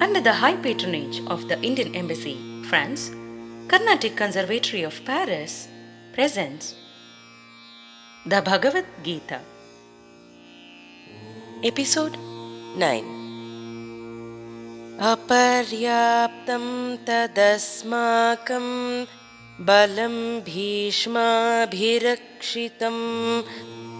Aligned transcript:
under 0.00 0.20
the 0.20 0.32
high 0.32 0.56
patronage 0.56 1.20
of 1.26 1.48
the 1.48 1.60
Indian 1.62 1.94
Embassy, 1.94 2.36
France, 2.68 3.10
Carnatic 3.68 4.16
Conservatory 4.16 4.82
of 4.82 5.04
Paris 5.04 5.68
presents 6.12 6.74
the 8.26 8.42
Bhagavad 8.42 8.86
Gita. 9.02 9.40
Episode 11.62 12.16
9 12.76 13.20
अपर्याप्तं 15.12 16.64
तदस्माकं 17.06 18.66
बलं 19.68 20.16
भीष्माभिरक्षितं 20.48 21.06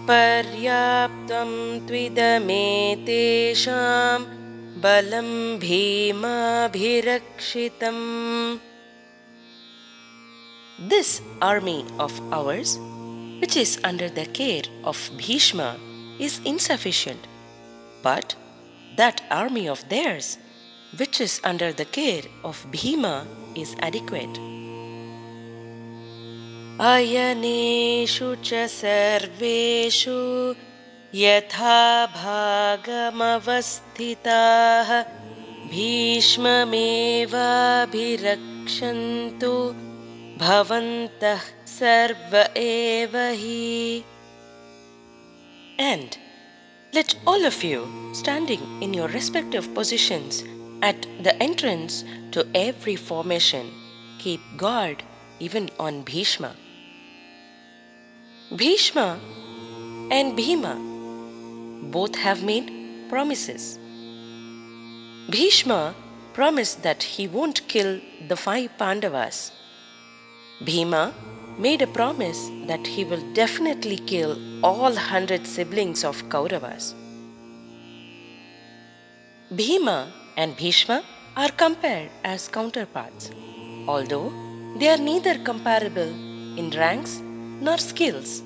पर्याप्तं 0.09 1.49
त्विदमेतेषां 1.87 2.21
बलं 4.85 5.59
भीमाभिरक्षितम् 5.59 6.59
This 10.89 11.21
army 11.41 11.85
of 11.99 12.19
ours, 12.33 12.79
which 13.39 13.55
is 13.55 13.79
under 13.83 14.09
the 14.09 14.25
care 14.25 14.63
of 14.83 14.97
Bhishma, 15.15 15.77
is 16.19 16.39
insufficient. 16.43 17.27
But 18.01 18.35
that 18.97 19.21
army 19.29 19.67
of 19.69 19.87
theirs, 19.89 20.39
which 20.97 21.21
is 21.21 21.39
under 21.43 21.71
the 21.71 21.85
care 21.85 22.23
of 22.43 22.65
Bhima, 22.71 23.27
is 23.55 23.75
adequate. 23.79 24.39
अयनेषु 26.79 28.29
च 28.41 28.65
सर्वेषु 28.81 30.19
यथा 31.15 32.05
भागमवस्थिताः 32.15 32.91
भीष्ममेवाभिरक्षन्तु 35.71 36.71
भवन्तः 40.41 41.41
सर्व 41.77 42.35
एव 42.57 43.15
हि 43.41 44.03
And 45.79 46.17
let 46.93 47.15
all 47.25 47.43
of 47.45 47.63
you, 47.63 47.87
standing 48.13 48.61
in 48.81 48.93
your 48.93 49.07
respective 49.07 49.73
positions 49.73 50.43
at 50.81 51.07
the 51.23 51.35
entrance 51.41 52.03
to 52.31 52.45
every 52.53 52.95
formation, 52.95 53.71
keep 54.19 54.39
guard 54.57 55.03
even 55.39 55.69
on 55.79 56.03
Bhishma. 56.03 56.55
Bhishma 58.55 59.19
and 60.11 60.35
Bhima 60.35 60.75
both 61.82 62.14
have 62.16 62.42
made 62.42 62.72
promises. 63.08 63.78
Bhishma 65.30 65.94
promised 66.34 66.82
that 66.82 67.02
he 67.02 67.26
won't 67.26 67.66
kill 67.68 68.00
the 68.28 68.36
five 68.36 68.70
Pandavas. 68.78 69.52
Bhima 70.64 71.14
made 71.58 71.82
a 71.82 71.86
promise 71.86 72.50
that 72.66 72.86
he 72.86 73.04
will 73.04 73.22
definitely 73.32 73.96
kill 73.96 74.38
all 74.64 74.94
hundred 74.94 75.46
siblings 75.46 76.04
of 76.04 76.22
Kauravas. 76.28 76.94
Bhima 79.54 80.12
and 80.36 80.56
Bhishma 80.56 81.02
are 81.36 81.50
compared 81.50 82.10
as 82.24 82.48
counterparts, 82.48 83.30
although 83.86 84.32
they 84.78 84.88
are 84.88 84.98
neither 84.98 85.38
comparable 85.38 86.12
in 86.58 86.70
ranks 86.70 87.20
nor 87.60 87.78
skills. 87.78 88.42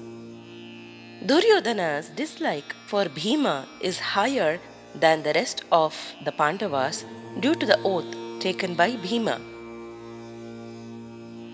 Duryodhana's 1.26 2.08
dislike 2.08 2.74
for 2.86 3.04
Bhima 3.04 3.68
is 3.82 3.98
higher 3.98 4.58
than 4.94 5.22
the 5.22 5.34
rest 5.34 5.64
of 5.70 5.94
the 6.24 6.32
Pandavas 6.32 7.04
due 7.40 7.54
to 7.56 7.66
the 7.66 7.78
oath 7.82 8.06
taken 8.40 8.74
by 8.74 8.96
Bhima. 8.96 9.38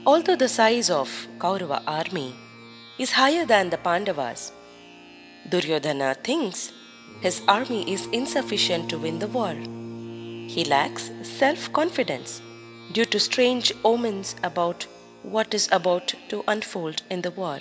Although 0.07 0.37
the 0.37 0.49
size 0.49 0.89
of 0.89 1.11
Kaurava 1.39 1.83
army 1.85 2.33
is 2.97 3.11
higher 3.11 3.45
than 3.45 3.71
the 3.71 3.77
Pandavas, 3.77 4.53
Duryodhana 5.49 6.15
thinks 6.23 6.71
his 7.21 7.43
army 7.49 7.93
is 7.93 8.07
insufficient 8.13 8.89
to 8.91 8.99
win 8.99 9.19
the 9.19 9.27
war. 9.27 9.53
He 9.53 10.65
lacks 10.65 11.11
self 11.25 11.73
confidence 11.73 12.41
due 12.93 13.05
to 13.07 13.19
strange 13.19 13.73
omens 13.85 14.37
about 14.45 14.87
what 15.25 15.53
is 15.55 15.69
about 15.73 16.15
to 16.29 16.45
unfold 16.47 17.03
in 17.11 17.23
the 17.23 17.33
war. 17.33 17.59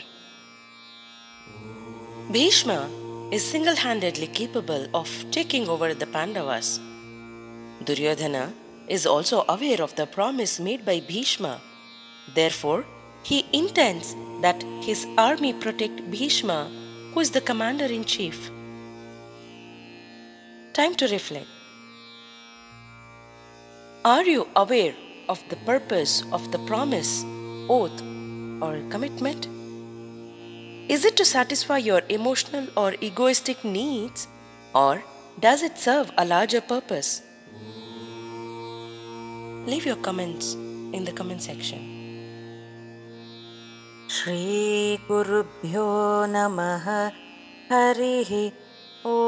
Bhishma 2.36 2.90
is 3.32 3.50
single 3.50 3.78
handedly 3.78 4.28
capable 4.28 4.88
of 4.94 5.10
taking 5.32 5.70
over 5.70 5.94
the 5.94 6.06
Pandavas. 6.06 6.82
Duryodhana 7.86 8.52
is 8.90 9.06
also 9.06 9.46
aware 9.48 9.82
of 9.82 9.96
the 9.96 10.06
promise 10.06 10.60
made 10.60 10.84
by 10.84 11.00
Bhishma. 11.00 11.62
Therefore, 12.34 12.84
he 13.24 13.46
intends 13.54 14.18
that 14.42 14.62
his 14.82 15.08
army 15.18 15.54
protect 15.54 16.12
Bhishma, 16.12 16.70
who 17.14 17.22
is 17.22 17.32
the 17.32 17.40
commander 17.40 17.86
in 17.86 18.04
chief. 18.04 18.52
Time 20.74 20.94
to 20.96 21.08
reflect. 21.08 21.48
Are 24.04 24.26
you 24.26 24.46
aware 24.58 24.94
of 25.30 25.42
the 25.48 25.62
purpose 25.72 26.22
of 26.34 26.52
the 26.52 26.60
promise, 26.68 27.24
oath, 27.70 28.02
or 28.62 28.82
commitment? 28.90 29.55
Is 30.89 31.05
it 31.05 31.17
to 31.19 31.25
satisfy 31.25 31.79
your 31.79 32.03
emotional 32.09 32.67
or 32.77 32.95
egoistic 33.01 33.65
needs, 33.65 34.27
or 34.75 35.03
does 35.39 35.63
it 35.63 35.79
serve 35.79 36.11
a 36.19 36.25
larger 36.25 36.61
purpose? 36.61 37.23
Leave 39.67 39.87
your 39.87 39.97
comments 39.97 40.55
in 40.93 41.05
the 41.05 41.13
comment 41.13 41.43
section. 41.43 41.97
श्रीगुरुभ्यो 44.11 45.87
नमः 46.31 46.87
हरिः 47.71 48.31
ओ 49.07 49.19